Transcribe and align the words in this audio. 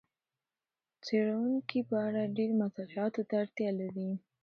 څېړونکي 1.05 1.79
په 1.89 1.95
اړه 2.07 2.21
ډېرې 2.35 2.53
مطالعاتو 2.63 3.21
ته 3.29 3.33
اړتیا 3.43 3.69
لري. 3.79 4.09